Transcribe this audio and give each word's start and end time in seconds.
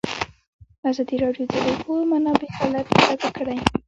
ازادي 0.89 1.15
راډیو 1.23 1.45
د 1.51 1.53
د 1.53 1.55
اوبو 1.69 1.95
منابع 2.11 2.49
حالت 2.57 2.85
په 2.91 2.95
ډاګه 3.05 3.29
کړی. 3.37 3.57